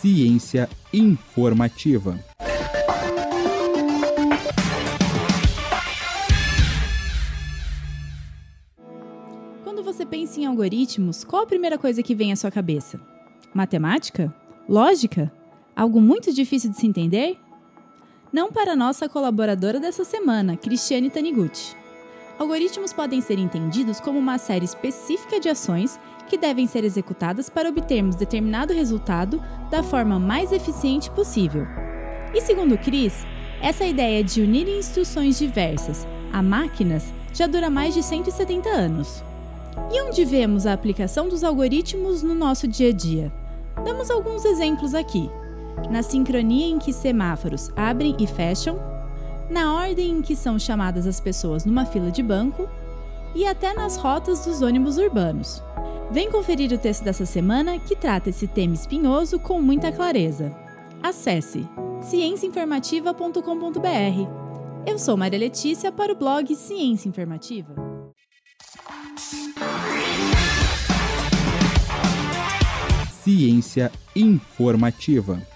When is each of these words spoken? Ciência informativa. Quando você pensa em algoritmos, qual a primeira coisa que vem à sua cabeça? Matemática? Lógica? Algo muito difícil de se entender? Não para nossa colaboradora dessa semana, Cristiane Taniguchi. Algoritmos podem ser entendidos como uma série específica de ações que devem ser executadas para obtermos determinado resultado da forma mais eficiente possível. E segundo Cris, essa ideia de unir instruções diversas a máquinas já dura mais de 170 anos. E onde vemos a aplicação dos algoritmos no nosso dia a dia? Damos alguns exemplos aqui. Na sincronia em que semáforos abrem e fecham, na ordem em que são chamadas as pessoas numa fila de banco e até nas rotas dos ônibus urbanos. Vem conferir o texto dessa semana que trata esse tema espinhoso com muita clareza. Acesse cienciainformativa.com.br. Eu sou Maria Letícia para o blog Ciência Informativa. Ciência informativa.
Ciência 0.00 0.68
informativa. 0.92 2.18
Quando 9.64 9.82
você 9.82 10.06
pensa 10.06 10.40
em 10.40 10.46
algoritmos, 10.46 11.24
qual 11.24 11.42
a 11.42 11.46
primeira 11.46 11.76
coisa 11.76 12.02
que 12.02 12.14
vem 12.14 12.32
à 12.32 12.36
sua 12.36 12.50
cabeça? 12.50 13.00
Matemática? 13.52 14.34
Lógica? 14.68 15.32
Algo 15.74 16.00
muito 16.00 16.32
difícil 16.32 16.70
de 16.70 16.76
se 16.76 16.86
entender? 16.86 17.36
Não 18.32 18.50
para 18.52 18.76
nossa 18.76 19.08
colaboradora 19.08 19.78
dessa 19.78 20.04
semana, 20.04 20.56
Cristiane 20.56 21.10
Taniguchi. 21.10 21.85
Algoritmos 22.38 22.92
podem 22.92 23.20
ser 23.20 23.38
entendidos 23.38 23.98
como 23.98 24.18
uma 24.18 24.36
série 24.36 24.64
específica 24.64 25.40
de 25.40 25.48
ações 25.48 25.98
que 26.28 26.36
devem 26.36 26.66
ser 26.66 26.84
executadas 26.84 27.48
para 27.48 27.70
obtermos 27.70 28.14
determinado 28.14 28.74
resultado 28.74 29.42
da 29.70 29.82
forma 29.82 30.18
mais 30.18 30.52
eficiente 30.52 31.10
possível. 31.10 31.66
E 32.34 32.40
segundo 32.42 32.76
Cris, 32.76 33.26
essa 33.62 33.86
ideia 33.86 34.22
de 34.22 34.42
unir 34.42 34.68
instruções 34.68 35.38
diversas 35.38 36.06
a 36.32 36.42
máquinas 36.42 37.04
já 37.32 37.46
dura 37.46 37.70
mais 37.70 37.94
de 37.94 38.02
170 38.02 38.68
anos. 38.68 39.22
E 39.90 40.02
onde 40.02 40.24
vemos 40.24 40.66
a 40.66 40.74
aplicação 40.74 41.28
dos 41.28 41.42
algoritmos 41.42 42.22
no 42.22 42.34
nosso 42.34 42.68
dia 42.68 42.90
a 42.90 42.92
dia? 42.92 43.32
Damos 43.82 44.10
alguns 44.10 44.44
exemplos 44.44 44.94
aqui. 44.94 45.30
Na 45.90 46.02
sincronia 46.02 46.66
em 46.66 46.78
que 46.78 46.92
semáforos 46.92 47.70
abrem 47.76 48.16
e 48.18 48.26
fecham, 48.26 48.78
na 49.48 49.74
ordem 49.74 50.10
em 50.10 50.22
que 50.22 50.34
são 50.34 50.58
chamadas 50.58 51.06
as 51.06 51.20
pessoas 51.20 51.64
numa 51.64 51.86
fila 51.86 52.10
de 52.10 52.22
banco 52.22 52.68
e 53.34 53.46
até 53.46 53.72
nas 53.74 53.96
rotas 53.96 54.44
dos 54.44 54.62
ônibus 54.62 54.98
urbanos. 54.98 55.62
Vem 56.10 56.30
conferir 56.30 56.72
o 56.72 56.78
texto 56.78 57.04
dessa 57.04 57.26
semana 57.26 57.78
que 57.78 57.96
trata 57.96 58.30
esse 58.30 58.46
tema 58.46 58.74
espinhoso 58.74 59.38
com 59.38 59.60
muita 59.60 59.92
clareza. 59.92 60.54
Acesse 61.02 61.66
cienciainformativa.com.br. 62.02 64.86
Eu 64.86 64.98
sou 64.98 65.16
Maria 65.16 65.38
Letícia 65.38 65.90
para 65.90 66.12
o 66.12 66.16
blog 66.16 66.54
Ciência 66.54 67.08
Informativa. 67.08 67.74
Ciência 73.24 73.90
informativa. 74.14 75.55